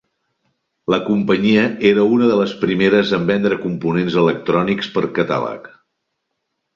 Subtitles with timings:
[0.93, 5.69] La companyia era una de les primeres en vendre components electrònics per catàleg.